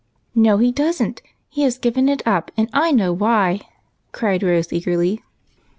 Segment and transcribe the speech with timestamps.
[0.33, 1.21] "No, he doesn't!
[1.47, 3.61] He has given it up, and I know why,"
[4.11, 5.21] cried Rose eagerly.